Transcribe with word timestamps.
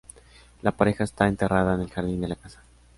La 0.63 0.71
pareja 0.71 1.03
está 1.03 1.27
enterrada 1.27 1.75
en 1.75 1.81
el 1.81 1.91
jardín 1.91 2.21
de 2.21 2.27
la 2.29 2.35
casa. 2.35 2.63